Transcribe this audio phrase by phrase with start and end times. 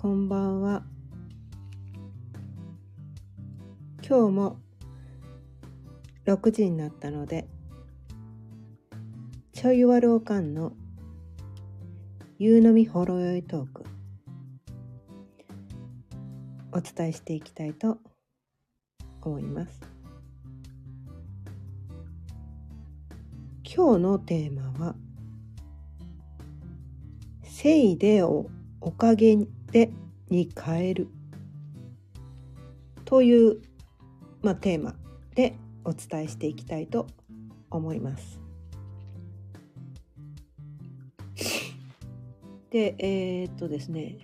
[0.00, 0.84] こんばんは。
[4.08, 4.60] 今日も
[6.24, 7.48] 6時になったので、
[9.52, 10.72] ちょいわるおかんの
[12.38, 13.82] 夕飲みほろ酔いトーク
[16.70, 17.98] お伝えしていきたいと
[19.22, 19.80] 思います。
[23.64, 24.94] 今日のテーマは
[27.42, 28.48] 「せいでを
[28.80, 29.36] おかげ
[29.72, 29.90] で
[30.28, 31.08] に変える」
[33.04, 33.60] という、
[34.42, 34.94] まあ、テーマ
[35.34, 37.06] でお伝えしていきたいと
[37.70, 38.40] 思います。
[42.70, 44.18] でえーっとですね。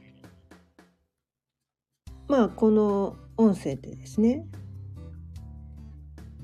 [2.29, 4.47] まあこの音声でですね。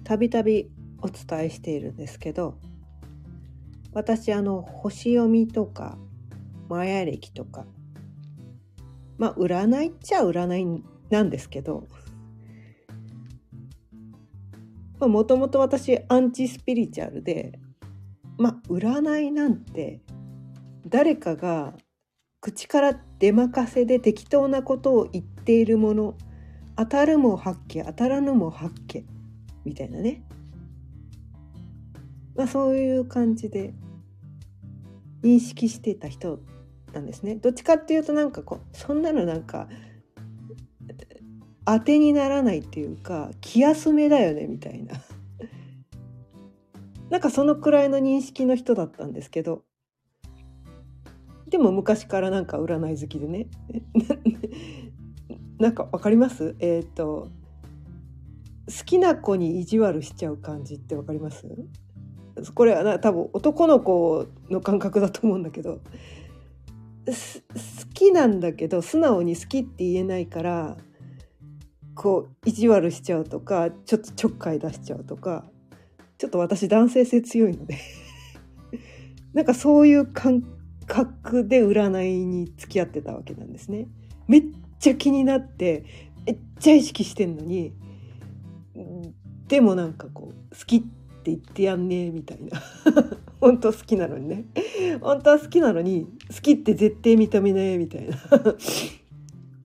[0.04, 0.70] たびたび
[1.02, 2.58] お伝えしているんですけど
[3.92, 5.98] 私あの星読みとか
[6.68, 7.64] マヤ暦とか
[9.20, 11.86] まあ占いっちゃ占いなんですけど
[14.98, 17.58] もともと私アンチスピリチュアルで
[18.38, 20.00] まあ占いなんて
[20.86, 21.74] 誰かが
[22.40, 26.14] 口から出まかせで適当なことを言っているもの
[26.76, 29.04] 当たるも八卦当たらぬも八卦
[29.66, 30.24] みたいなね。
[32.34, 33.74] まあそういう感じで
[35.22, 36.40] 認識してた人
[36.92, 37.36] なんですね。
[37.36, 39.68] どっちかっていうとなんかこうそんなのなんか
[41.64, 44.94] 当てにならないっていうか気休めだよねみたいな。
[47.10, 49.64] なんかそのくらいの認識の人だったんですけど。
[51.48, 53.48] でも昔からなんか占い好きでね。
[55.58, 56.54] なんかわかります？
[56.60, 57.28] えっ、と
[58.66, 61.46] 好きな子に意地悪しちゃう感じってわかります？
[62.54, 65.80] これはな多分男の子の感覚だと思うんだけど。
[67.06, 67.14] 好
[67.94, 70.76] きなんだけど素直に好きって言えないから
[71.94, 75.44] こう意地悪しちゃうとかちょっとちょっかい出しちゃうとか
[76.18, 77.78] ちょっと私男性性強いので
[79.34, 80.42] なんかそういう感
[80.86, 83.86] 覚で占いに付き合ってたわけなんですね。
[84.26, 84.44] めっ
[84.78, 85.84] ちゃ気になって
[86.26, 87.72] めっちゃ意識してんのに
[89.48, 90.86] でもなんかこう好きって
[91.30, 92.62] 言ってやんねえみたいな
[93.40, 94.44] 本当好きなのにね。
[95.00, 98.16] 本当は好きなのに好きって絶対認めねえみたいな。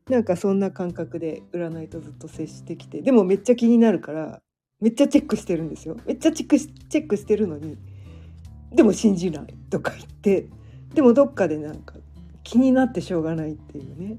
[0.09, 3.01] なんかそんな感覚で占いとずっと接してきて。
[3.01, 4.41] でもめっちゃ気になるから
[4.79, 5.97] めっちゃチェックしてるんですよ。
[6.05, 7.77] めっちゃチェックしチェックしてるのに
[8.73, 10.47] でも信じないとか言って。
[10.93, 11.95] でもどっかでなんか
[12.43, 14.15] 気になってしょうがないっていうね。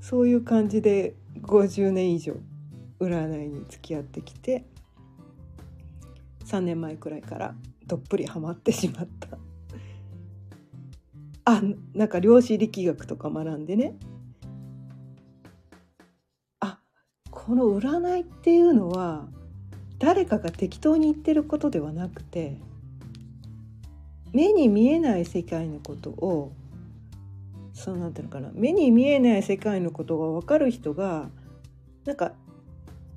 [0.00, 2.36] そういう感じで50年以上
[3.00, 4.64] 占いに付き合ってきて
[6.44, 7.54] 3年前くらいから
[7.86, 9.38] どっぷりハマってしまった。
[11.44, 11.62] あ
[11.94, 13.96] なんか量子力学とか学んでね。
[16.60, 16.80] あ
[17.30, 19.28] この占いっていうのは
[19.98, 22.60] 誰かが適当に言ってることではなくて
[24.32, 26.52] 目に見えない世界のことを
[27.72, 28.50] そうなんていうのかな。
[28.52, 31.30] 目に見えない世界のことが分かる人が
[32.04, 32.32] なんか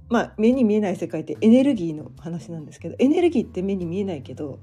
[0.09, 4.59] まあ目に見えない世界ってエネルギーの話なんですけどエネルギーって目に見えないけど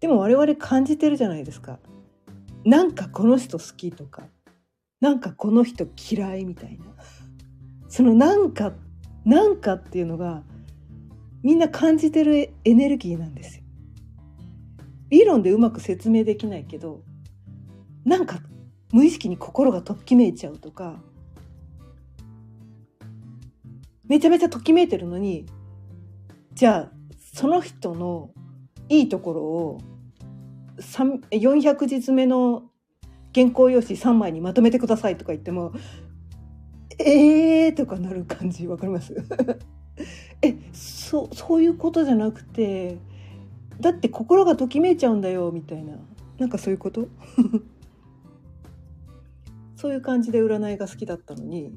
[0.00, 1.78] でも我々感じてるじゃないですか。
[2.64, 4.22] なんかこの人好きとか
[5.00, 6.84] なんかこの人嫌いみたいな
[7.88, 8.72] そのなんか
[9.24, 10.42] なんかっていうのが
[11.42, 13.64] みんな感じてるエネルギーなんですよ。
[15.10, 17.02] 理論でうまく説明できないけど
[18.04, 18.40] なんか
[18.92, 21.02] 無意識に心がときめいちゃうとか
[24.08, 25.46] めちゃめちゃときめいてるのに
[26.54, 26.92] じゃあ
[27.34, 28.30] その人の
[28.88, 29.78] いいところを
[30.78, 32.64] 400字目の
[33.34, 35.72] 原稿用紙3枚にまとめてくださいとか言っても
[36.98, 39.14] 「えー」とかなる感じわかります？
[40.42, 42.98] えそそういうことじゃなくて
[43.80, 45.96] だって心がときめいちゃうんだよみたいな。
[46.38, 47.08] なんかそういうこと？
[49.76, 51.76] そういう感じで占いが好きだったのに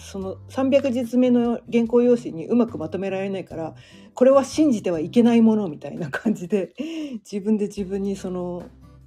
[0.00, 3.74] その300字目の原稿用紙にうまくまとめられないから
[4.14, 6.74] これは信じてはいけないものみたいな感じで
[7.30, 8.62] 自分で自分にその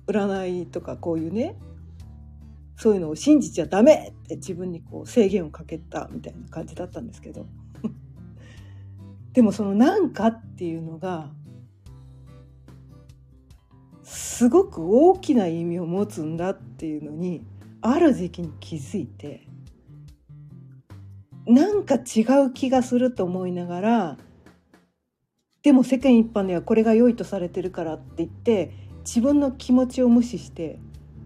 [0.08, 1.56] 占いとかこういうね
[2.78, 7.46] そういうのを信じちゃダメって自分にこう制限をかけたみたいな感じだったんですけど。
[9.34, 11.32] でもその「なんか」っていうのが
[14.04, 17.44] すごく大きな意味を持つんだっていうのに
[17.82, 19.48] ある時期に気づいて
[21.46, 24.18] なんか違う気がすると思いながら
[25.62, 28.72] でも世間一般ではこれが良いとされてるからって言って
[29.06, 30.80] 自分の気持ちを無視して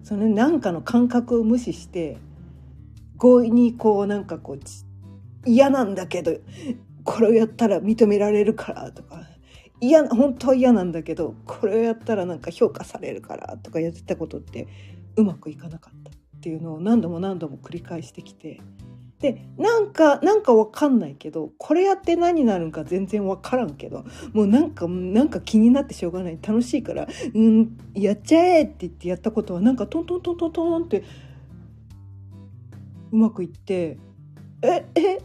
[0.03, 2.17] そのなんかの感覚を無視して
[3.19, 4.59] 強引にこうなんかこう
[5.49, 6.33] 嫌なんだけど
[7.03, 9.21] これをやったら認められるからとか
[9.79, 14.67] 嫌本当は嫌なんだけどこれをやったらなんか評価されるからとかやってたことって
[15.15, 18.59] うまくいかなかったっていうのを何度も何度も繰り返してきて
[19.19, 26.37] でなんかなんか分かんないけどこれやって何になるんか全然分からんけどもうなんかなんか気になってしょうがない。
[26.39, 31.03] 楽しいから「うんやっちゃえ!」って言ってやったことはなんかトントントントントンって
[33.11, 33.97] うまくいって
[34.61, 35.17] 「ええ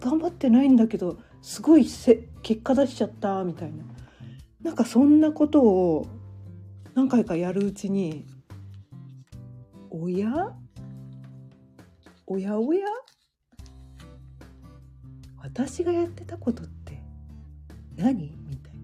[0.00, 3.84] 頑張ってないんだけどすごいせ結果出しちゃった」みたいな。
[4.62, 6.06] なんかそんなことを
[6.94, 8.24] 何回かやるうちに
[9.90, 10.56] 「おや？
[12.26, 12.86] おやおや？
[15.44, 17.02] 私がやってたことって
[17.96, 18.34] 何？
[18.48, 18.80] みたいな。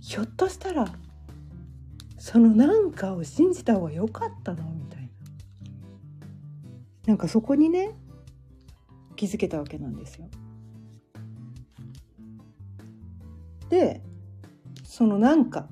[0.00, 0.86] ひょっとしたら
[2.16, 4.62] その何かを信じた方が良かったの？
[4.72, 5.08] みたいな。
[7.06, 7.90] なんかそこにね
[9.16, 10.28] 気づけたわけなんですよ。
[13.68, 14.00] で
[14.84, 15.66] そのなんか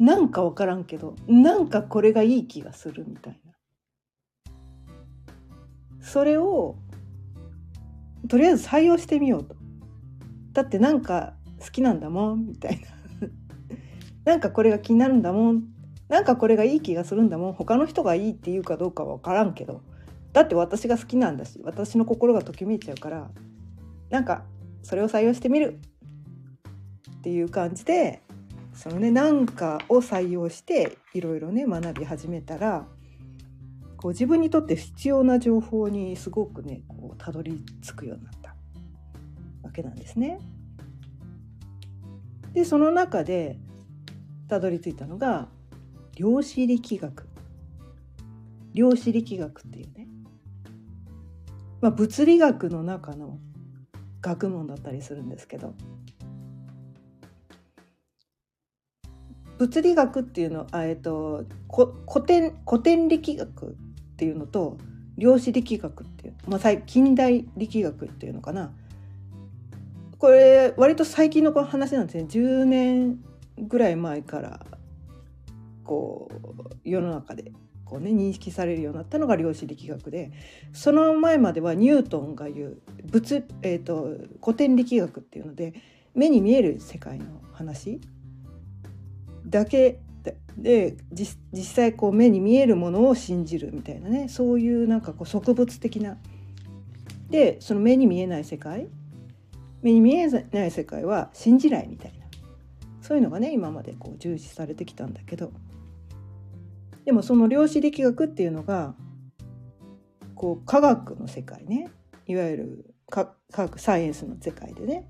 [0.00, 3.52] なんか分からんけどなんかこれがいい気がするみたいな。
[6.00, 6.76] それを
[8.28, 9.56] とりあえず採用してみようと。
[10.52, 12.88] だってなんか好きなんだもんみたいな。
[14.24, 15.64] なんかこれが気になるんだもん。
[16.08, 17.52] なんかこれがいい気がするんだもん。
[17.52, 19.82] 他の人がいいって言うかどうかは分からんけど。
[20.32, 23.30] だって私が好きなんだし私の心がときめいちゃうから。
[24.10, 24.44] なんか
[24.82, 25.80] それを採用してみる。
[27.18, 28.22] っていう感じで
[28.72, 32.86] そのねなんかを採用していろいろね学び始めたら
[33.98, 38.54] こう自分にとって必要な情報にすごくねこうたどり着くようになった
[39.64, 40.38] わけなんですね。
[42.54, 43.58] でその中で
[44.48, 45.48] たどり着いたのが
[46.14, 47.28] 量子力学。
[48.72, 50.06] 量子力学っていうね、
[51.80, 53.38] まあ、物理学の中の
[54.20, 55.74] 学問だったりするんですけど。
[59.58, 63.76] 物理学っていうのは、えっと、古典古典力学
[64.18, 64.76] っていうのと
[65.16, 68.72] 量子力学っていう、まあ、近代力学っていうのかな。
[70.18, 72.24] これ割と最近の話なんですね。
[72.24, 73.20] 10年
[73.56, 74.66] ぐらい前から
[75.84, 77.52] こう世の中で
[77.84, 80.32] こう、ね、認識されるようになったのが量子力学で
[80.72, 82.82] その前まではニュートンが言う
[83.12, 84.08] 物、えーと、
[84.44, 85.74] 古典力学っていうので
[86.14, 88.00] 目に見える世界の話
[89.46, 90.00] だけ
[90.56, 94.28] で実際こう目に見えるものを信じるみたいなね。
[94.28, 96.16] そういうなんかこう植物的な。
[97.30, 98.88] でその目に見えない世界。
[99.82, 102.26] 目に見えない世界は信じないみたいな。
[103.00, 105.52] そういうのがね今までこう重視されてきたんだけど。
[107.04, 108.94] でもその量子力学っていうのが
[110.34, 111.90] こう科学の世界ね。
[112.26, 115.08] いわゆる科学サイエンスの世界でね。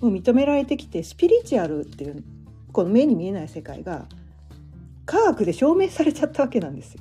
[0.00, 2.24] もう認められてきてスピリチュアルっていう
[2.72, 4.06] この目に見えない世界が
[5.04, 7.00] 科学で証明されちゃったわけなんですよ。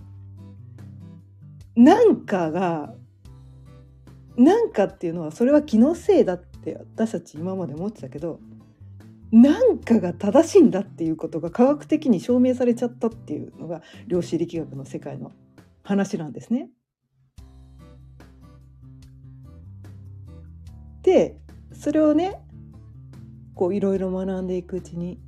[1.75, 2.94] なんかが
[4.38, 8.39] なんかっていうのはそれは気のせいだって私たち今まで思ってたけど
[9.31, 15.31] なんかが正しいんだっていうことが科学的に証明されちゃったっていうのが量子力学の世界の
[15.84, 16.69] 話なんですね。
[21.03, 21.38] で
[21.74, 22.41] それをね
[23.55, 25.19] こういろいろ学んでいくうちに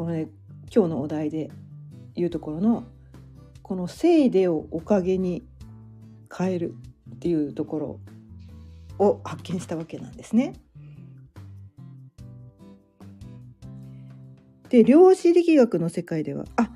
[0.00, 0.28] このね
[0.74, 1.50] 今日のお題で
[2.14, 2.84] 言うところの
[3.60, 5.46] この「せいで」をおかげに
[6.34, 6.74] 変える
[7.16, 8.00] っていうとこ
[8.98, 10.54] ろを発見したわけなんですね。
[14.70, 16.70] で量子力学の世界ではあ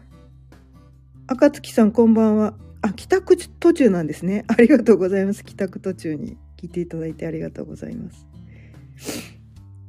[1.27, 9.34] 赤月さんこんばんはあ帰宅途中なんですねありがとうございます帰宅途中に聞いていただいてありがとうございます。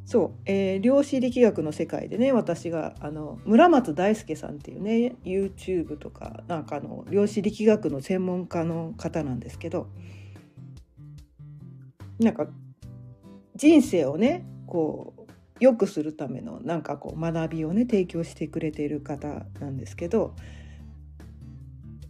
[0.05, 9.89] そう、えー、量子力学の世界でね私があの村松大輔さんっていうね YouTube とかなんかの量子力学の専門家の方なんですけど
[12.19, 12.47] なんか
[13.55, 20.35] 人生をねこう良くするためのなんかこう学びをね提供してくれている方なんですけど、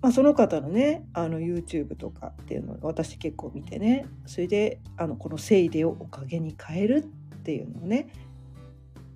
[0.01, 8.09] まあ、その方のねあの YouTube とかっていうのを私結構見てねそれであのこの「せいで」をおかげに変えるってていうのをね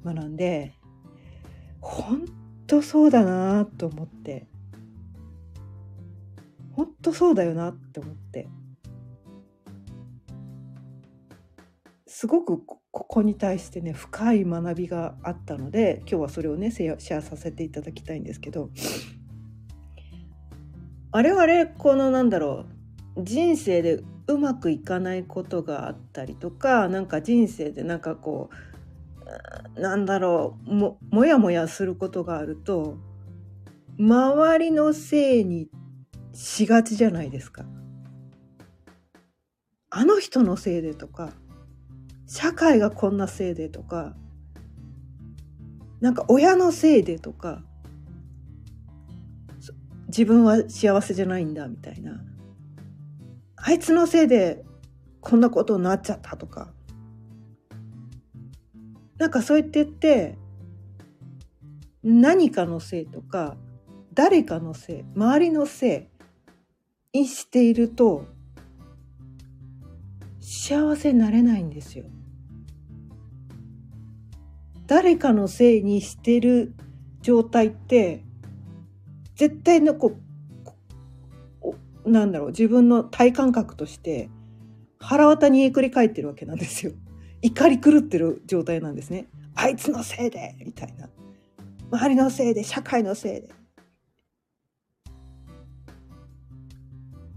[0.05, 0.74] 学んで
[1.81, 2.25] 本
[2.67, 4.48] 当そうだなと思って。
[6.74, 8.48] 本当そうだよなって思って。
[12.07, 18.69] すごくここに対してね深い学びがあったので今日はそれをねシェアさせていただきたいんですけど。
[21.12, 22.65] 我々このなんだろ
[23.15, 28.50] う人生でうまくいかないことがあったりとかなんか人生でなんかこ
[29.75, 32.98] うなんだろうももやもやすることがあると
[33.98, 35.67] 周りのせいに
[36.33, 37.65] しがちじゃないですか。
[39.91, 41.33] あの人のせいでとか
[42.27, 44.15] 社会がこんなせいでとか
[46.00, 47.63] なんか親のせいでとか
[50.07, 52.21] 自分は幸せじゃないんだみたいな
[53.61, 54.63] あいつのせいで
[55.21, 56.71] こんなことになっちゃったとか
[59.17, 60.37] なんかそう言ってって
[62.03, 63.57] 何かのせいとか
[64.13, 66.09] 誰かのせい周りのせ
[67.13, 68.25] いにしていると
[70.39, 72.05] 幸せになれないんですよ。
[74.87, 76.73] 誰かのせいにしてる
[77.21, 78.23] 状態って
[79.35, 80.28] 絶対のこう
[82.09, 84.29] なんだろう自分の体感覚として
[84.99, 86.91] 腹渡にえくり返ってるわけなんですよ。
[87.41, 89.27] 怒り狂ってる状態なんですね。
[89.55, 91.09] あいつのせいでみたいな。
[91.91, 93.49] 周りのせいで社会のせいで。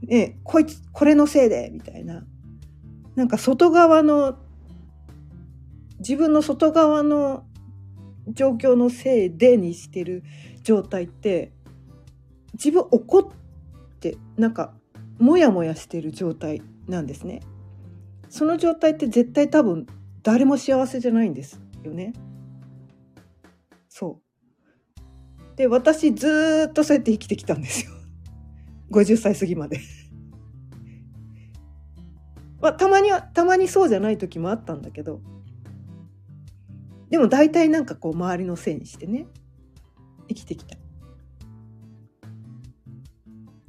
[0.02, 2.26] ねこいつこれのせいでみたいな。
[3.14, 4.38] なんか外側の
[5.98, 7.46] 自分の外側の
[8.28, 10.24] 状況のせいでにしてる
[10.62, 11.52] 状態って
[12.54, 13.41] 自分怒っ
[14.08, 14.74] ってなんか
[15.18, 17.40] モヤモヤしてる状態なんですね。
[18.28, 19.86] その状態って絶対多分
[20.22, 22.12] 誰も幸せじゃないんですよね。
[23.88, 25.56] そう。
[25.56, 27.92] で私ずっとそうやって生きてきたんですよ。
[28.90, 29.78] 50歳過ぎまで
[32.60, 35.20] まあ、たまにはたまにそうじゃない時もあったんだけど
[37.10, 39.26] でも大体なんかこう周りのせいにしてね
[40.28, 40.76] 生きてきた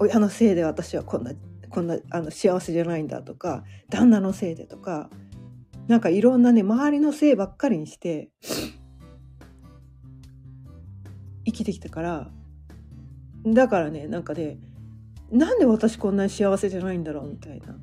[0.04, 1.32] 親のせいで私はこんな
[1.70, 5.10] こんなあの幸せじゃないんだとか旦那のせいでとか
[5.88, 8.30] なんかいろんなね周りのせいばっかりにして
[11.46, 12.32] 生きてきたから
[13.46, 14.58] だからねなんかね
[15.32, 17.76] なんで私こんなに幸せじゃないんだろうみたいな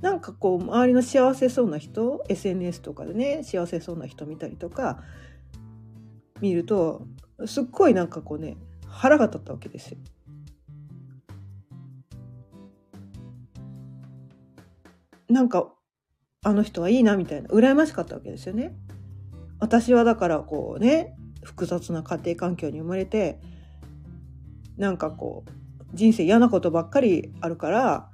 [0.00, 5.02] なんかこう周りの幸せそうな人 SNS とかでね幸せそうな人見たりとか
[6.40, 7.06] 見ると
[7.46, 8.56] すっごいなんかこうね
[8.86, 9.98] 腹が立ったわけですよ。
[15.28, 15.72] なんか
[16.42, 18.76] あの人はいいなみたいな羨ましかったわけですよね。
[19.58, 23.40] 私はだからこうね複雑な家庭環境に生まれて
[24.76, 25.52] なんかこう
[25.94, 28.10] 人生嫌なことばっかりあるから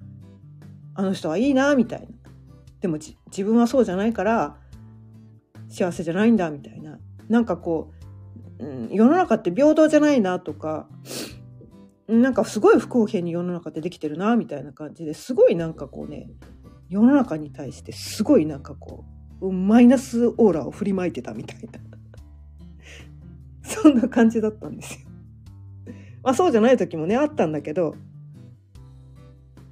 [0.95, 2.07] あの人はいいなみたいな
[2.81, 4.57] でも自分はそうじゃないから
[5.69, 6.99] 幸せじゃないんだみたいな
[7.29, 7.93] なんかこ
[8.59, 10.88] う、うん、世の中って平等じゃないなとか
[12.09, 16.29] なんかすごい不公平に世の中ってできてるなみたいな感じですごいなんかこうね
[16.90, 19.04] 世の中に対してすごいなんかこ
[19.40, 21.80] うマイナスオーラを振りまいてたみたいな
[23.62, 25.09] そんな感じだったんですよ。
[26.23, 27.94] まあそうじゃない時もねあったんだけど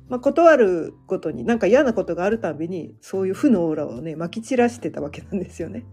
[0.08, 5.84] まあ、断ることになんか嫌なことがあるたびにそういう負のオーラをねまき散らしてたわけなんですよね。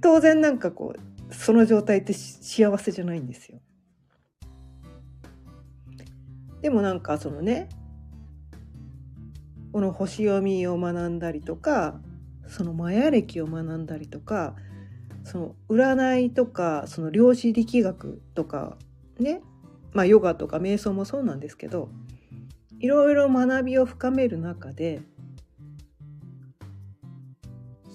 [0.00, 3.58] 当然なんかこうその状態って幸せじゃないんですよ。
[6.62, 7.68] でもなんかそのね
[9.74, 12.00] この星読みを学んだりとか
[12.46, 14.54] そのマヤ歴を学んだりとか
[15.24, 18.76] その占いとかその量子力学とか
[19.18, 19.42] ね
[19.92, 21.88] まあヨガとか瞑想もそうなんですけど
[22.78, 25.02] いろいろ学びを深める中で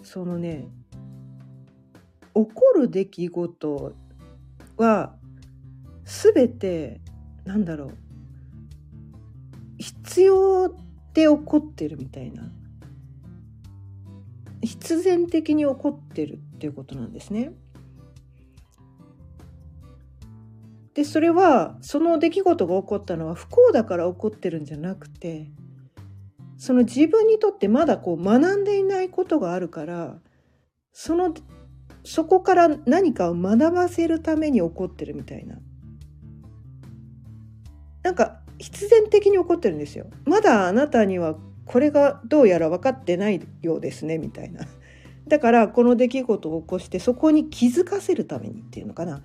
[0.03, 0.67] そのね
[2.35, 3.93] 起こる出来事
[4.75, 5.15] は
[6.03, 6.99] 全て
[7.45, 7.91] なんだろう
[9.77, 10.88] 必要
[11.19, 12.49] で起こってるみたいな
[14.61, 17.51] 必然的に起こってるっていうことなんですね。
[20.93, 25.51] でそれはその出来事が起こったのは不幸だから起こってるんじゃなくて
[26.57, 30.19] その自分にとってまだこう学んでいないことがあるから
[30.91, 31.33] その
[32.03, 35.59] そこから何かを学ばせるために起こってるみたいな
[38.03, 41.35] なんか必然的に起こってるんですよまだあなたには
[41.65, 44.67] これがどうやら分かってないようですねみたいな
[45.27, 49.23] だからこの出来事を起こしてそこに気づかせるためにっていうのかな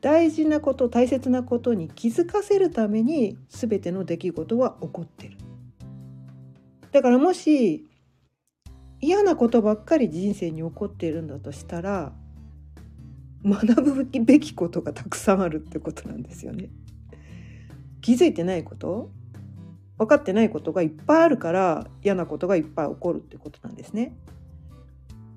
[0.00, 5.36] 大事なこと大切なことに気づかせるために全ての出来事は起こってる。
[6.92, 7.88] だからもし
[9.00, 12.12] 嫌なことばっかり人生に起こっているんだとしたら
[13.44, 16.68] 学ぶべきことがたくさんあるってことなんですよね。
[18.06, 19.10] 気づいてないこと？
[19.98, 24.14] 分かってないことがいっぱいあるから嫌なことがいっぱい起こるってことなんですね。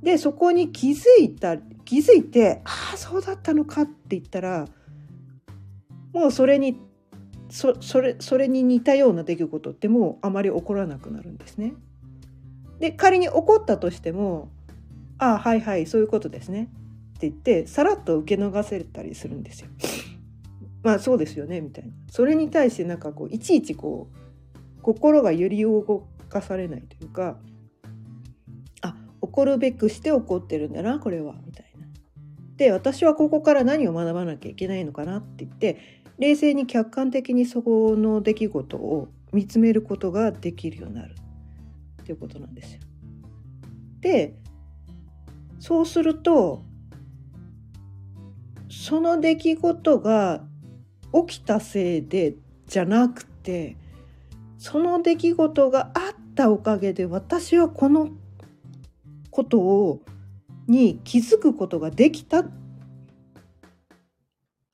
[0.04, 4.68] でそこに気づいた気づいてああそうだったのかって言ったら
[6.14, 6.80] もうそれに
[7.50, 11.74] そそれそれに似たような出来事ってもうあまり起こらなくなるんですね。
[12.80, 14.50] で仮に起こったとしても
[15.18, 16.70] 「ああはいはいそういうことですね」
[17.18, 19.70] って言ってさらっと受け流せたりするんですよ。
[20.84, 21.94] まあそうですよねみたいな。
[22.10, 27.38] それに対してなんかこういちいちこう心が揺り動かされないというか
[28.82, 31.88] あ怒るべくして怒ってるんだなこれはみたいな。
[32.56, 41.16] で私はここから何を学ばなきゃいけないのかなって言って冷静に客観的にそこの出来事を見つめることができるようになる
[42.02, 42.82] っていうことなんですよ。
[44.02, 44.36] で
[45.60, 46.64] そうすると
[48.70, 50.46] その出来事が
[51.28, 52.36] 起きたせいで
[52.68, 53.78] じゃなくて
[54.58, 58.10] その出来事があったおかげで私はこの
[59.32, 60.02] ことを
[60.68, 62.40] に気づくことができた。
[62.40, 62.44] あ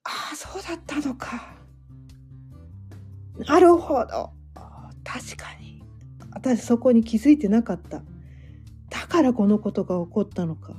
[0.04, 1.56] あそうだったのか。
[3.48, 4.32] なるほど。
[5.04, 5.82] 確かに。
[6.32, 8.02] 私そこに気づいてなかった。
[8.90, 10.74] だからこのことが起こったのか。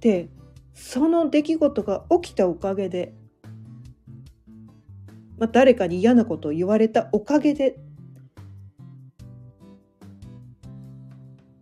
[0.00, 0.30] で
[0.80, 3.12] その出来事が起きたおかげで
[5.38, 7.78] まあ、誰かに嫌なことを言われたおかげで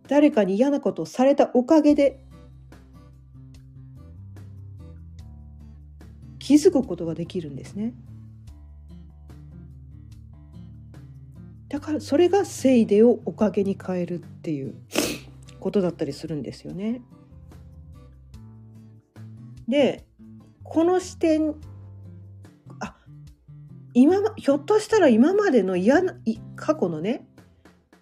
[0.07, 2.23] 誰かに嫌なことをされたおかげで
[6.39, 7.93] 気づくことができるんですね。
[11.67, 14.75] だからそれがせいでをおかげに変えるっていう
[15.59, 17.01] ことだったりするんですよね。
[19.67, 20.05] で
[20.63, 21.55] この視点
[22.79, 22.95] あ
[23.93, 26.15] 今ひょっとしたら今までの嫌な
[26.55, 27.27] 過去のね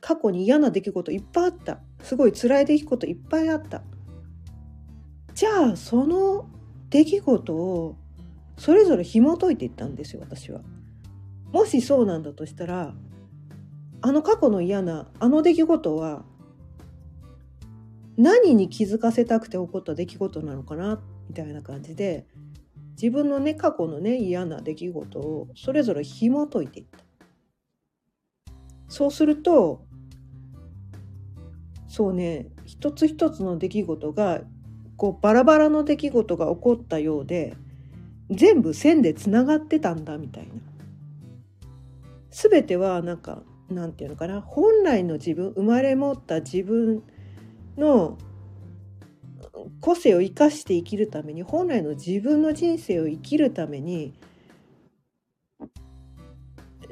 [0.02, 3.82] 過去に嫌な出来事いっぱいあったすごい辛い出来事いっぱいあった
[5.34, 6.48] じゃあその
[6.90, 7.98] 出来事を
[8.58, 10.62] それぞれ紐解いていったんですよ私は。
[11.52, 12.94] もしそうなんだとしたら
[14.02, 16.24] あの過去の嫌なあの出来事は
[18.18, 22.26] 何に気づかせたくて起こった出来事なのかなっみたいな感じで
[23.02, 27.00] 自分のね過去のね嫌な出来事をそれぞれ紐解いていった。
[28.88, 29.84] そうすると
[31.88, 34.42] そうね一つ一つの出来事が
[34.98, 37.56] こうバラバラの出来事が起こったようで
[38.30, 40.54] 全部線でつながってたんだみたいな。
[42.32, 47.02] 全てはなんかなんていうのかな本来の自分生まれ持った自分
[47.78, 48.18] の
[49.82, 54.14] 個性を生かして生きるために本来の自分の人生を生きるために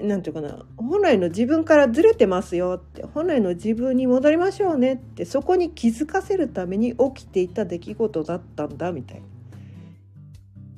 [0.02, 9.24] 何て言うかな本来の自分からずれてますよって本来の自分に戻りましょうねってそこに気づかせるために起きていた出来事だったんだみたいな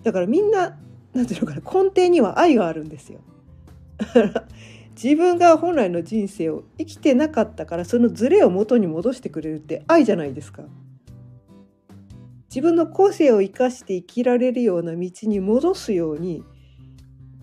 [0.04, 0.78] だからみんな
[1.14, 3.22] 何て言うのかな根底には愛があるんですよ。
[5.02, 10.64] 自分が本来の人生を生きてなかったからそのズレを元に戻してくれるって愛じゃないですか。
[12.56, 16.42] 自分の個性を生かして生きられるような道に戻すように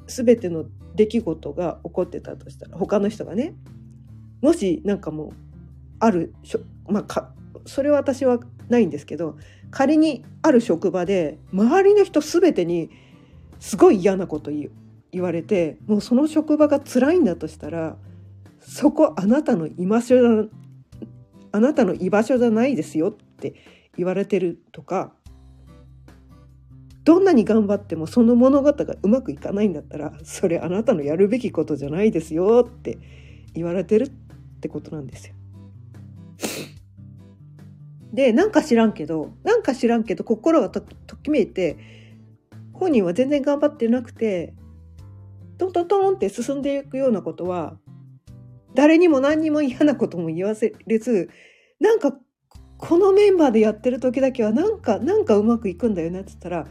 [0.06, 3.54] 全ての出来事が起こってたとしたら他の人がね。
[4.40, 5.32] もし何かもう
[6.00, 6.34] ある
[6.88, 7.34] まあか
[7.66, 9.36] それは私はないんですけど
[9.70, 12.88] 仮にある職場で周りの人全てに
[13.60, 14.70] すごい嫌なこと言
[15.22, 17.98] われてもうその職場が辛いんだとしたら
[18.60, 20.48] そこあなたの居場所だ
[21.52, 25.12] あなたの居場所じゃないですよって言われてるとか
[27.04, 32.98] どんなに頑張ってもその物事がうまくいかないんだったらそれあなたのやるべきことじゃないですよって
[33.54, 34.10] 言われてるっ
[34.60, 35.34] てことなんですよ。
[38.12, 40.82] でなんか知らんけどなんか知らんけど心がと
[41.22, 41.78] きめいて
[42.72, 44.54] 本人は全然頑張ってなくて
[45.58, 47.76] トントントンって進んでいくようなことは
[48.74, 51.30] 誰にも何にも嫌なことも言わせれず
[51.80, 52.14] なんか
[52.82, 56.66] このメンバーでやってる時だけはなんかなんかうまくいくんだよねって言ったら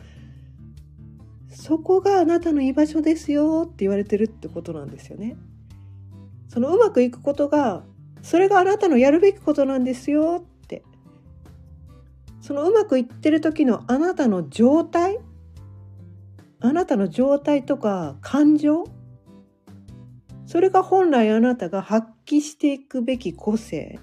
[1.50, 5.38] そこがあなたの居場所ですよって言われてるってことなんですよね。
[6.50, 7.86] そのうまくいくことが
[8.22, 10.84] それがあなたのやるべきことなんですよって
[12.42, 15.18] そのうまくいってる時のあなたの状態
[16.60, 18.84] あなたの状態とか感情
[20.46, 23.98] それが本来あなたが発揮していくべき個性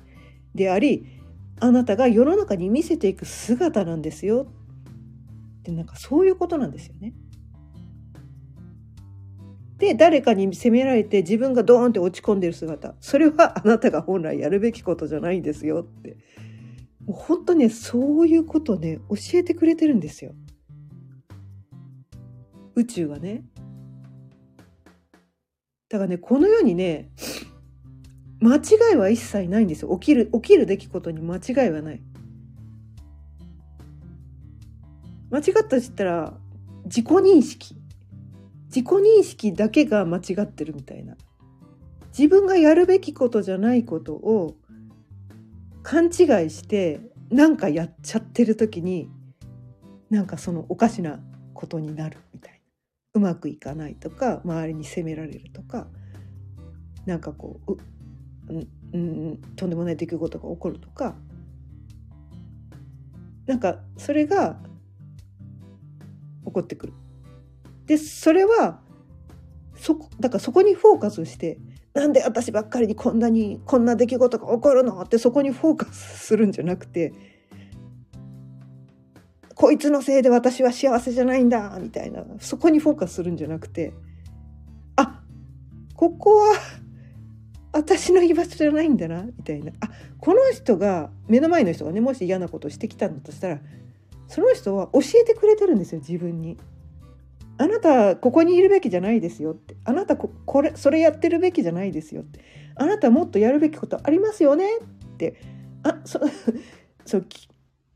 [0.54, 1.17] であり
[1.60, 4.46] あなたが世の中に見せていく姿なんですよ。
[5.60, 7.14] ってなんかそういうことなんですよね。
[9.78, 12.94] で誰かに責められて自分がドーンって落ち込んでる姿。
[13.00, 15.82] それはあなたが本来やるべきことじゃないんですよ。
[15.82, 16.16] って。
[17.06, 20.32] もう本当ねそういうことね教えてくれてるんですよ。
[22.74, 23.44] 宇宙はね。
[25.88, 27.10] だからねこの世にね
[28.40, 29.96] 間違いは一切ないんですよ。
[29.98, 32.02] 起きる起きる出来事に間違いはない。
[35.30, 36.34] 間違ったと言ったら
[36.84, 37.74] 自己認識。
[38.66, 41.16] 自己認識だけが間違ってるみたいな。
[42.16, 44.56] 自分がやるべきことじゃないことを
[45.82, 46.10] 勘違い
[46.50, 49.10] してなんかやっちゃってる時に
[50.10, 51.20] なんかそのおかしな
[51.54, 52.58] ことになるみたいな。
[53.14, 55.88] うまくいかないとか周りに責められるとか
[57.04, 57.76] なんかこう
[58.48, 61.14] う、ん、とんでもない出来事が起こるとか
[63.46, 64.58] なんかそれが
[66.44, 66.92] 起こってくる。
[67.86, 68.80] でそれは
[69.74, 71.58] そこだからそこにフォーカスして
[71.94, 77.14] なんで私ばっかりにこんなにこんな出来事が起こるのってそこにフォーカスするんじゃなくて
[79.54, 83.94] こいつのせいで私は幸せじゃないんだみたいなそこにフォーカスするんじゃなくて
[84.96, 85.22] あ
[85.94, 86.54] ここは
[87.72, 89.72] 私の居場所じゃないんだなみたいな。
[89.80, 93.60] あこの人が目の前の人がねもし嫌なことをしてきたんだとしたら
[94.26, 96.56] その人は教えてくれてるんですよ自分に。
[97.60, 99.76] あなたここにいるべきじゃないですよって。
[99.84, 102.40] あなたこれそれやってるべきじゃないですよって。
[102.76, 105.36] あなたもっとやるべきことありますよねって。
[105.82, 106.20] あそ
[107.04, 107.22] そ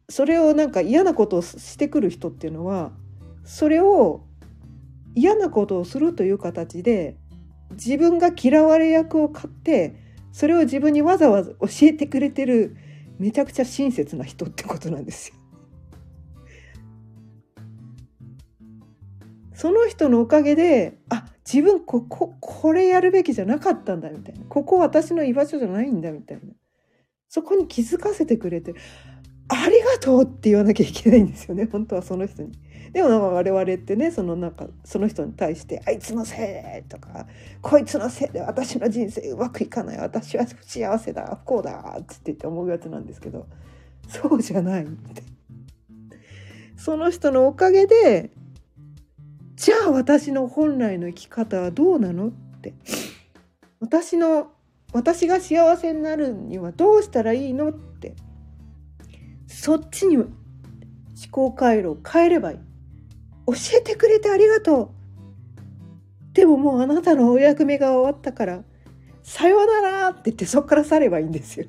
[0.08, 2.92] それをなんか嫌なことをしてくる人っていうのは
[3.44, 4.24] それを
[5.14, 7.16] 嫌なことをするという形で
[7.72, 9.96] 自分が嫌われ役を買って
[10.32, 12.76] それを自分にわざわざ教えてくれてる
[13.18, 15.36] めちゃくちゃ親切な人ってことなんですよ。
[19.54, 26.52] その人のおかげであ自分こここれやるべきじゃなかったんだみたいなここ私の居場所じゃないんだみたいな
[27.28, 28.74] そこに気づかせてくれて
[29.48, 32.52] ありがとうって言わなきゃいけないんですよね本当はその人に。
[32.92, 37.26] でもなんか我々ってねそのなんかその人に対して「あいつのせい」とか
[37.62, 43.46] 「こいつのせいで私の人生うまくいかない私は幸せだ不幸だ」っつって言って思うやつなんですけど
[44.08, 45.22] そうじゃないって。
[46.76, 48.30] その人のおかげで
[49.54, 52.28] じゃあ私の本来の生き方はどうなの？
[52.28, 52.74] って。
[53.78, 54.50] 私の
[54.92, 57.70] 私が幸せになるにはどうしたらいいの？
[57.70, 58.16] って。
[59.46, 60.28] そっちに思
[61.30, 62.58] 考回路を変えればいい。
[63.46, 64.90] 教えてくれてありがとう。
[66.34, 68.64] でももうあなたのお役目が終わったから
[69.22, 71.66] さようならって言ってそこから去ればいいんですよ。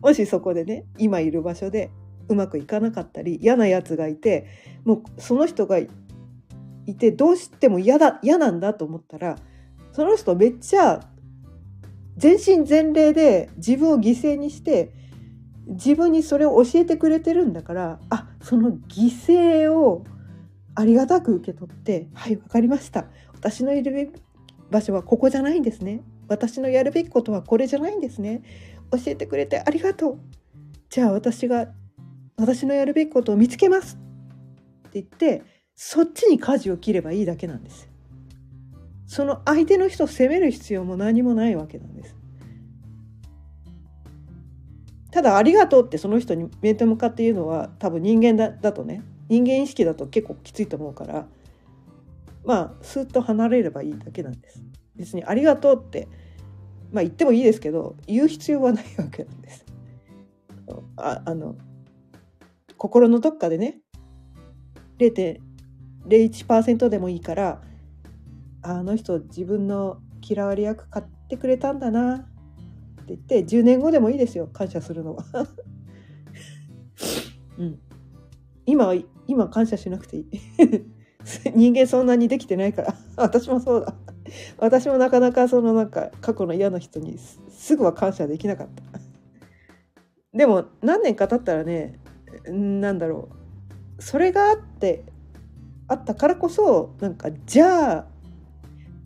[0.00, 1.90] もしそこでね今いる場所で
[2.28, 4.46] うまくいかなかったり嫌なやつがいて
[4.84, 5.88] もうその人がい
[6.94, 9.36] てどうしても嫌だ嫌なんだと思ったら
[9.92, 11.00] その人めっちゃ
[12.16, 14.92] 全身全霊で自分を犠牲にして
[15.66, 20.04] 自分にそれを教えてくれてるんだからあその犠牲を
[20.78, 23.06] ありがたく受け取ってはい分かりました。
[23.34, 24.12] 私のいる
[24.70, 26.02] 場所はここじゃないんですね。
[26.28, 28.42] 私のやるべきことはこれじゃないんですね。
[28.92, 30.18] 教えてくれてありがとう。
[30.88, 31.66] じゃあ私が
[32.36, 33.98] 私のやるべきことを見つけます。
[34.86, 35.42] って言って
[35.74, 37.90] そっちに舵を切ればいいだけなんです。
[39.08, 42.14] その相手の人を責める必要も何もないわけなんです。
[45.10, 49.02] ただ「ありがとう」ってその人に面と向かって言うのは多分人間だだとね。
[49.28, 51.26] 人間意識だと結構きついと思うから
[52.44, 54.62] まあスッと離れればいいだけなんです。
[54.96, 56.08] 別に「ありがとう」って
[56.90, 59.64] まあ言ってもいいですけど言う必要はないわけなんです。
[60.96, 61.56] ああの
[62.76, 63.80] 心のどっかでね
[64.98, 67.62] 0.01%でもいいから
[68.62, 72.26] あの人自分の嫌われ役買ってくれたんだなって
[73.08, 75.24] 言って10年後でもいいですよ感謝するのは。
[77.58, 77.78] うん。
[78.68, 78.94] 今
[79.26, 80.26] 今感謝しなくていい。
[81.56, 82.94] 人間そんなにできてないから。
[83.16, 83.94] 私もそうだ。
[84.58, 87.16] 私もなかなかそのなんか過去の嫌な人に
[87.48, 88.82] すぐは感謝できなかった。
[90.36, 91.98] でも何年か経ったらね
[92.46, 93.30] なんだろ
[93.98, 94.02] う。
[94.02, 95.04] それがあって
[95.88, 98.06] あったからこそなんかじゃあ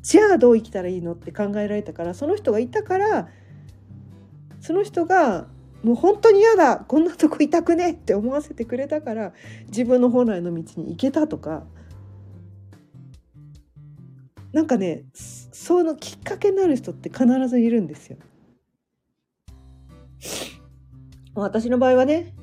[0.02, 3.28] じゃあどう生きたらいいのって考えられたからその人がいたから
[4.60, 5.46] その人が
[5.82, 6.76] もう本当に嫌だ。
[6.76, 9.32] こんなとこいたくねって思わせてくれたから
[9.66, 11.64] 自分の本来の道に行けたとか。
[14.52, 18.18] なんかねそのきっかけになる人って必ずいるんですよ。
[21.34, 22.34] 私の場合はね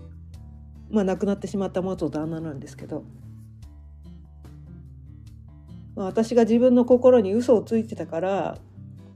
[0.90, 3.04] まあ亡くなってしまった元旦那なんですけど、
[5.96, 8.58] まあ、私が自分の心に嘘をついてたから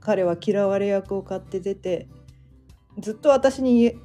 [0.00, 2.08] 彼は嫌われ役を買って出て
[3.00, 3.98] ずっと私に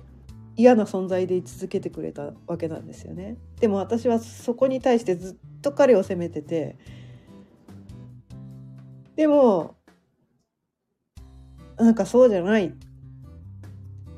[0.60, 3.38] 嫌な存在で居続けてくれたわけなんですよね。
[3.62, 6.78] でも私はそこに対してずっと彼を責めてて
[9.16, 9.78] でも
[11.78, 12.74] なんかそうじゃない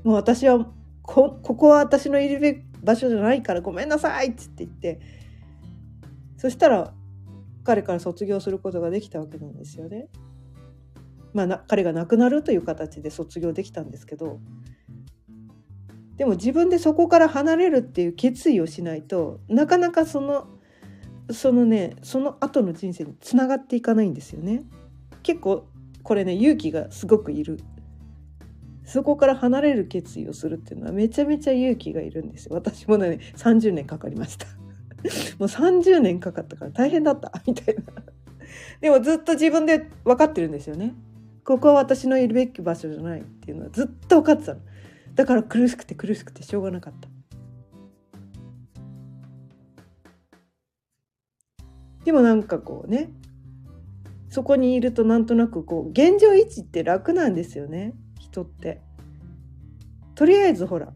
[0.04, 0.68] もう私は
[1.04, 5.00] こここは私のいるべき場所じゃないからごめんなさいって言って
[6.38, 6.92] そしたら
[7.64, 10.10] 彼から卒業することができたわけなんですよね。
[11.34, 14.40] まあ、彼が亡くなるという形で卒業できたんですけど
[16.22, 20.50] でも自分でそこから離れるっていう決意をしないとなかなかその
[21.32, 24.62] そのねその後の人生につながっていかないんですよね。
[25.24, 25.66] 結構
[26.04, 27.60] これね勇気がすごくいる。
[28.86, 32.52] そこから離れる決意をするっていうのはめちゃめちゃ勇気がいるんですよ。
[32.54, 34.46] 私もね30年かかりました。
[35.40, 37.32] もう30年かかったから大変だった。
[37.48, 37.82] みたいな。
[38.80, 40.94] でもずっと自分で分かってるんですよね。
[41.44, 44.60] ここは私のいるべき場所じゃないっていうのはずっと分かってたの。
[45.16, 47.10] だから苦しくて苦しくてしょうがなかった
[52.06, 53.10] でもなんかこうね
[54.30, 58.80] そこにいるとなんとなくこう現状維持って楽なんですよね人って。
[60.16, 60.94] とりあえずほら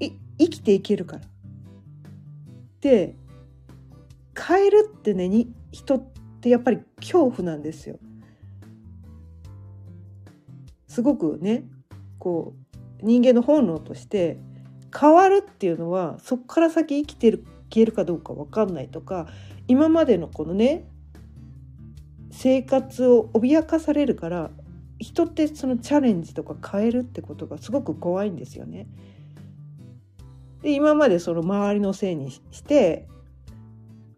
[0.00, 1.22] い生きていけるから。
[2.80, 3.16] で
[4.38, 6.06] 変えるってねに人っ
[6.40, 7.98] てやっぱり恐怖なんですよ。
[10.86, 11.64] すごくね
[12.18, 12.63] こう
[13.02, 14.38] 人間の本能として
[14.98, 19.26] 変わるっていうのはそこから先生きてる消えるかどうか分かんないとか
[19.66, 20.84] 今までのこのね
[22.30, 24.50] 生活を脅かされるから
[24.98, 28.86] 人ってそのチャレンジとか変えるってことがすごく怖いんですよね。
[30.62, 33.06] で今までその周りのせいにして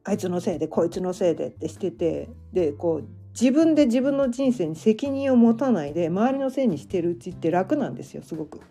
[0.05, 8.62] あいつのせいでこいつのせいでってしててでこう自分で自分の人生に責任を持たないで周りのせいにしてるうちって楽なんですよすごく。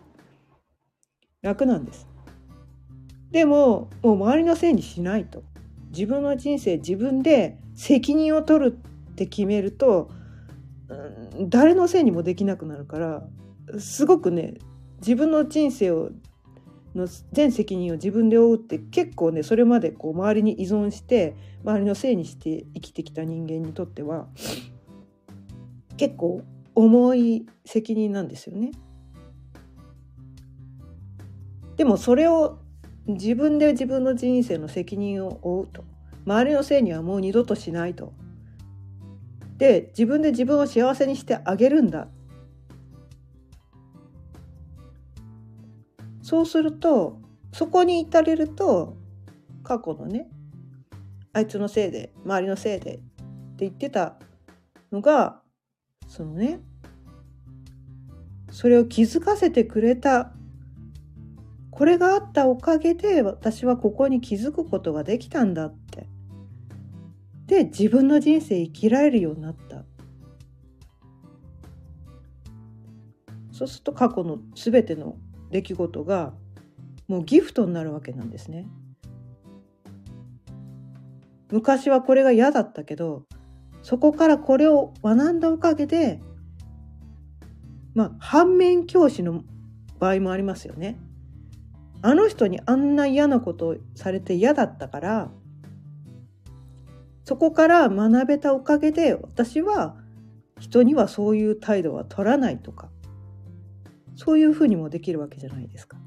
[1.40, 2.08] 楽なんです。
[3.30, 5.44] でももう周りのせいにしないと
[5.90, 8.78] 自分の人生自分で責任を取る
[9.10, 10.10] って決めると、
[10.88, 13.28] うん、誰のせいにもできなくなるから
[13.78, 14.54] すごくね
[14.98, 16.10] 自分の人生を
[16.96, 24.26] の全責任を自分で負うって結構ねそれまでこう周りに依存して周りのせいにして生きてきた人間にとっては
[25.96, 26.42] 結構
[26.74, 28.72] 重い責任なんですよね。
[31.76, 32.58] でもそれを
[33.06, 35.84] 自分で自分の人生の責任を負うと。
[36.26, 38.12] 周りのせいにはもう二度としないと。
[39.58, 42.08] で自分で自分を幸せにしてあげるんだ。
[46.26, 47.20] そうすると
[47.52, 48.96] そこに至れると
[49.62, 50.28] 過去のね
[51.32, 53.02] あいつのせいで周りのせいでって
[53.58, 54.16] 言ってた
[54.90, 55.40] のが
[56.08, 56.58] そのね
[58.50, 60.32] それを気づかせてくれた
[61.70, 66.08] これがあったおかげで私はここに気づくことができたんだって。
[67.46, 69.84] で自分の人生生きられるようになった。
[73.52, 75.16] そうすると過去の全ての
[75.56, 76.34] 出来事が
[77.08, 78.66] もうギフトになるわけなんですね。
[81.50, 83.22] 昔はこれが嫌だったけど
[83.82, 86.20] そこからこれを学んだおかげで
[87.94, 89.44] まあ反面教師の
[90.00, 90.98] 場合もありますよね。
[92.02, 95.30] あの人にあんな嫌なことをされて嫌だったから
[97.24, 99.96] そこから学べたおかげで私は
[100.60, 102.90] 人にはそういう態度は取らないとか
[104.16, 105.98] そういうふうにもできるわけじゃないですか。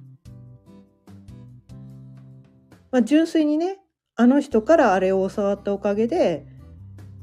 [2.91, 3.77] まあ、純粋にね
[4.15, 6.47] あの人からあれを教わったおかげで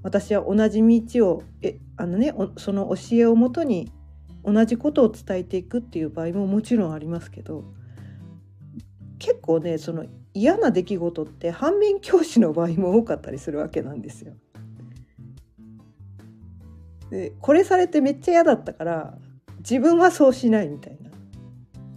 [0.02, 3.90] 私は同じ道をえあの、ね、その教えをもとに
[4.44, 7.64] 同じことを伝えていくっていう場合ももちろんありますけど
[9.18, 14.34] 結構ねその嫌な出来事って反面教師の場合も多かったりするわけなんですよ。
[17.10, 19.18] でこれされてめっちゃ嫌だったから
[19.68, 21.10] 自分はそうしないみたいな。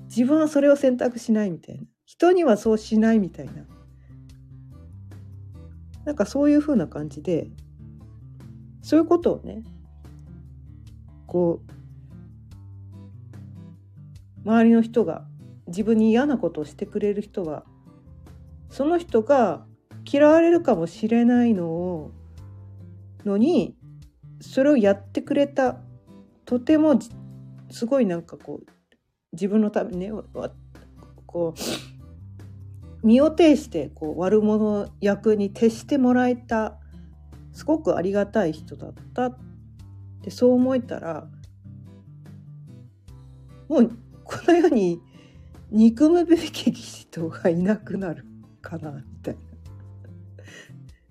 [0.06, 1.84] 自分はそれを選択しないみたいな。
[2.06, 3.68] 人にはそうしないみたいな。
[6.06, 7.52] なんかそういう風な感じで
[8.82, 9.64] そういうことをね
[11.28, 11.72] こう
[14.44, 15.26] 周りの人が
[15.68, 17.64] 自分に嫌なことをしてくれる人は
[18.72, 19.68] その人が
[20.12, 22.12] 嫌われるかもしれないのを
[23.24, 23.76] のに
[24.42, 25.78] それをやってくれた
[26.46, 26.98] とても
[27.70, 28.72] すごいなんかこう
[29.34, 30.12] 自分のためにね
[31.26, 36.78] こう身を挺してこう悪者役に徹してもらえた
[37.54, 39.38] すごくありがたい人だったっ
[40.22, 41.28] てそう思えたら
[43.68, 43.92] もう
[44.24, 45.00] この世に
[45.72, 48.26] 憎むべき人がいなくなる
[48.62, 49.40] かなみたいな。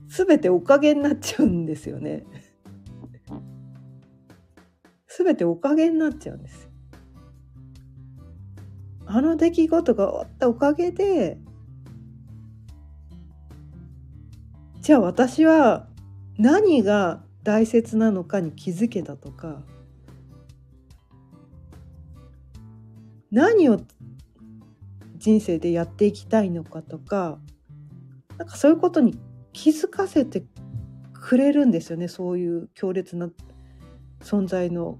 [0.09, 2.25] 全ておかげになっちゃうんですよね。
[5.19, 6.69] 全ておかげになっちゃうんです。
[9.05, 11.39] あの出来事が終わったおかげで
[14.83, 15.89] じゃあ私は
[16.37, 19.63] 何が大切なのかに気づけたとか
[23.31, 23.81] 何を
[25.17, 27.39] 人生でやっていきたいのかとか
[28.37, 29.19] なんかそういうことに
[29.55, 30.45] 気づかせて
[31.15, 32.09] くれるんですよね。
[32.09, 33.31] そういう強烈な
[34.21, 34.99] 存在の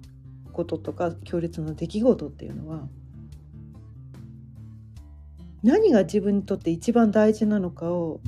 [0.53, 2.89] こととか強烈な出来事っていうのは
[5.63, 8.21] 何が自分にとって一番大事なのかを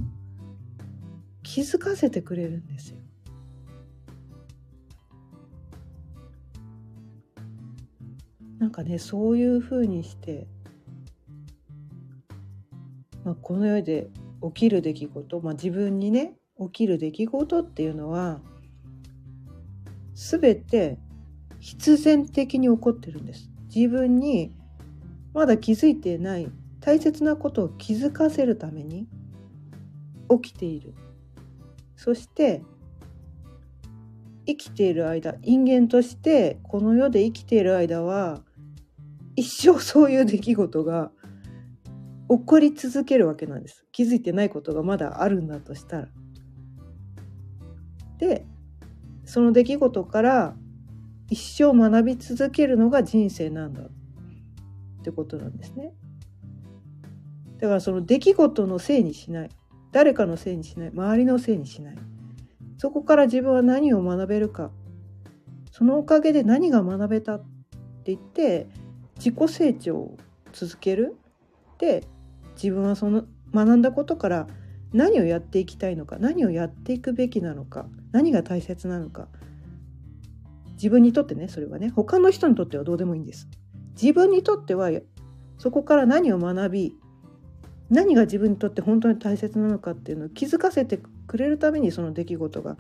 [1.42, 2.98] 気づかせてくれるんですよ。
[8.59, 10.46] なんかねそういうふうにして、
[13.24, 14.11] まあ、この世で
[14.42, 18.40] 起きる出来事、まあ、自分にね起きる出来事っていうのは
[20.20, 20.98] 全て
[21.61, 23.50] 必然的に起こってるんです。
[23.74, 24.52] 自分に
[25.33, 29.09] まだ気づいていない大切なことを気づかせるために
[30.28, 30.94] 起きている。
[31.96, 32.62] そして
[34.46, 38.42] 生きている間人間としてこの世で生きている間は
[39.37, 41.12] 一生そういう出来事が
[42.28, 46.09] 起こり続けるわけなんです気づいてないことがまだあるんだとしたら。
[48.18, 48.44] で
[49.30, 50.56] その出来事から
[51.28, 53.82] 一生学び続けるのが人生なんだ。
[53.82, 53.86] っ
[55.04, 55.92] てことなんですね。
[57.58, 59.50] だからその出来事のせいにしない。
[59.92, 60.88] 誰かのせいにしない。
[60.88, 61.96] 周りのせいにしない。
[62.76, 64.72] そこから自分は何を学べるか。
[65.70, 67.36] そのおかげで何が学べた。
[67.36, 67.46] って
[68.06, 68.66] 言って
[69.14, 70.16] 自己成長を
[70.52, 71.16] 続ける。
[71.78, 72.02] で
[72.60, 74.48] 自分はその学んだことから
[74.92, 79.29] 何をやっていきたいのか何をやっていくべきなのか何が大切なのか。
[80.72, 81.90] 自分にとってねそれはね。
[81.90, 83.48] 他の人にとってはどうでもいいんです。
[84.00, 84.90] 自分にとっては
[85.59, 86.96] そこから何を学び
[87.90, 92.76] 何が自分にとって本当に大切なのかっていうのを気づかせてくれるためにその出来事が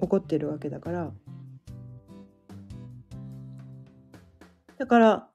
[0.00, 1.12] 起こっているわけだから。
[4.78, 5.28] だから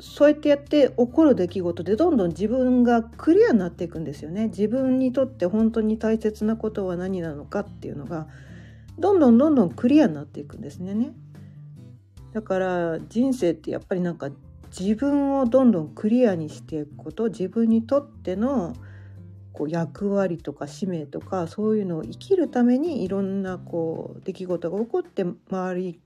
[0.00, 4.48] そうやってやって起こる出来事でどんどん自分がクリアになっていくんですよね。
[4.48, 8.26] 自分にとって本当に大切なことは何なのかっていうのが
[8.98, 11.12] どんどんどんどんクリアになっていくんですね。
[12.32, 14.30] だから人生ってやっぱりなんか
[14.78, 18.74] 自分をどんどんクリアにしていくこと自分にとっての
[19.52, 26.00] こう役割とか使命とかそういうのを生きるためにいろんなこう出来事が起こって周り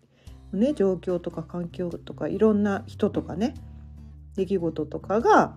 [0.52, 3.54] のね状況とか環境とかいろんな人とかね
[4.36, 5.56] 出来事とかが、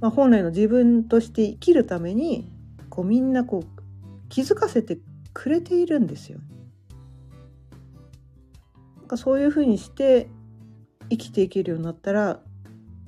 [0.00, 2.50] まあ、本来の自分として生きるために
[2.90, 4.98] こうみんなこう気づかせて
[5.32, 6.38] くれているんですよ。
[8.98, 10.28] なんかそういうふうにして
[11.10, 12.40] 生きていけるようになったら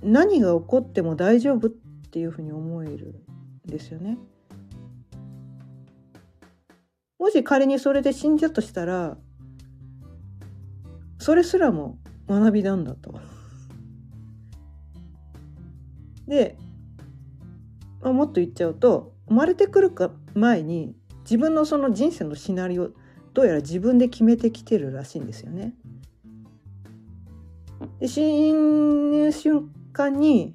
[0.02, 3.22] 何が起こっても大丈夫っていうふうに思える
[3.66, 4.18] んですよね。
[7.18, 9.16] もし仮にそれで死んじゃとしたら
[11.18, 13.18] それすらも学びなんだと。
[16.26, 16.56] で、
[18.00, 22.90] まあ、もっと言っちゃうと生まれてくるか前に自分のその人生のシナリオ
[23.32, 25.74] どうやら自分で決めてきてるらしいんですよね。
[27.98, 30.54] で死ぬ瞬間に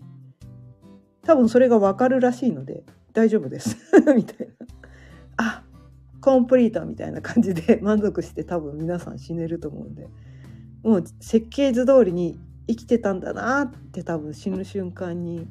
[1.23, 3.77] 多分それが分かるらしいので大丈夫です
[4.15, 4.53] みたいな
[5.37, 5.63] あ
[6.21, 10.09] コンプリートみたいな感じで満足して多分皆さん死ねると思うんで
[10.83, 15.47] もう設計図通りに生きてたんだなって多分死ぬ瞬間に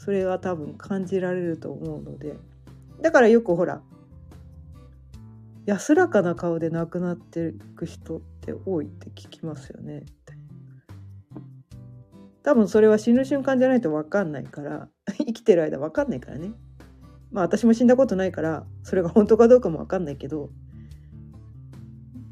[0.00, 2.38] それが多分感じられると思うので。
[3.02, 3.82] だからよくほら
[5.66, 10.06] 安らかな顔で亡くなっていく人って多いって聞きますよね。
[12.42, 14.88] 多分それは死ぬ瞬間じゃないと分かんないから
[15.18, 16.52] 生きてる間分かんないからね。
[17.30, 20.48] まあ私も死んだことないからそれが本当かどうかも分かんないけど。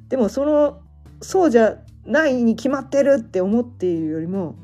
[0.09, 0.81] でもその
[1.21, 4.57] そうじゃないに決まってるって思っているよりも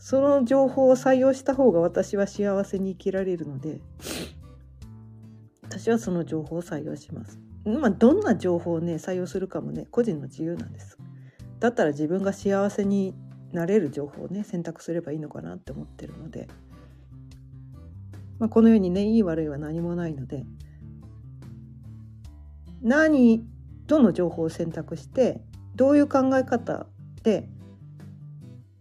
[0.00, 3.80] その情報を採用した方が私は幸せに生きられるので
[5.62, 7.38] 私はその情報を採用します。
[7.64, 10.98] まあどんな情報をね採用するかもね個人の自由なんです。
[11.60, 13.14] だったら自分が幸せに
[13.52, 16.48] なれる情報をね選択すればいいのかなって思ってるので
[18.40, 20.44] まあ、このようにねいい悪いは何もないので
[22.82, 23.44] 何
[23.86, 25.42] どの情報を選択して
[25.76, 26.86] どういう考え方
[27.22, 27.48] で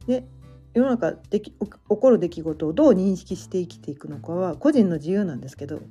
[0.07, 0.25] で
[0.73, 1.57] 世の中でき起
[1.87, 5.81] こる出来事をどう認識して生きていくのかは個人の自由なんですけど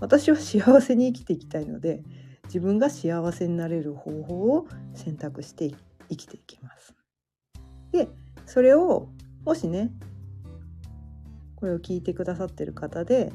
[0.00, 2.02] 私は幸せに生きていきたいので
[2.44, 5.72] 自分が幸せになれる方法を選択して
[6.08, 6.94] 生きていきます。
[7.92, 8.08] で
[8.46, 9.08] それを
[9.44, 9.90] もしね
[11.56, 13.32] これを聞いてくださってる方で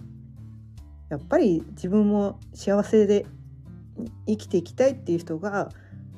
[1.10, 3.26] やっぱり自分も幸せで
[4.26, 5.70] 生きていきたいっていう人が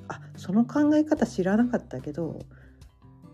[0.08, 2.40] あその考え方知らなかったけど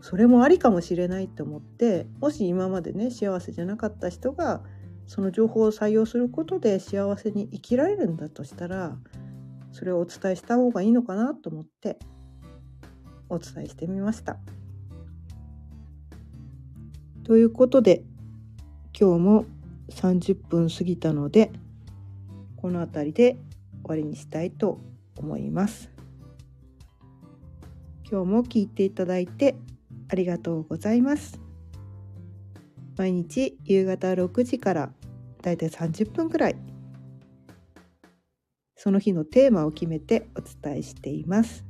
[0.02, 4.62] それもありかもしれないと思ってもし今までね幸せじゃなかった人が
[5.06, 8.98] その情報を採用することで幸せに生きられるんだとしたら
[9.72, 11.98] それをお伝えした方がいいのかなと思って
[13.30, 14.38] お伝えしてみました。
[17.24, 18.04] ということで
[19.00, 19.46] 今日も
[19.90, 21.52] 30分過ぎたので
[22.58, 23.38] この辺りで
[23.84, 24.80] 終わりにしたいと
[25.18, 25.90] 思います。
[28.10, 29.56] 今日も聞いていただいて
[30.12, 31.40] ありがとうございます。
[32.98, 34.92] 毎日夕方6時から
[35.42, 36.56] だいたい30分くらい
[38.76, 41.64] その日のテーマを決めてお伝えしています。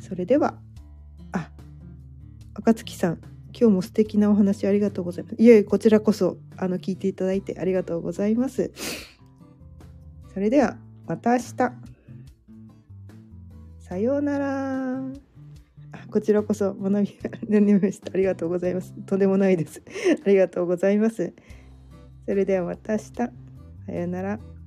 [0.00, 0.58] それでは
[1.32, 1.50] あ
[2.54, 3.20] 赤月さん
[3.58, 5.36] 今日も素敵なお話ありがとうございます。
[5.38, 8.72] いえいえこちらこそあの聞いていただいてありがとうございます。
[10.34, 10.76] それでは
[11.06, 11.97] また明日。
[13.88, 15.00] さようなら。
[16.10, 17.18] こちらこそ学び
[17.50, 18.12] がりました。
[18.12, 18.92] ありがとうございます。
[19.06, 19.82] とんでもないです。
[20.24, 21.32] ありがとうございます。
[22.26, 23.12] それではまた明日。
[23.12, 23.30] さ
[23.88, 24.57] ようなら。